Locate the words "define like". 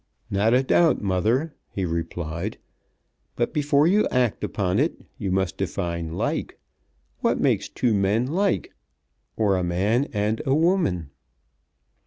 5.59-6.57